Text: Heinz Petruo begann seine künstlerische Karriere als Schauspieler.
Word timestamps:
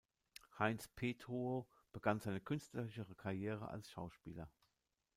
Heinz 0.57 0.87
Petruo 0.87 1.69
begann 1.91 2.21
seine 2.21 2.41
künstlerische 2.41 3.05
Karriere 3.13 3.67
als 3.67 3.91
Schauspieler. 3.91 4.49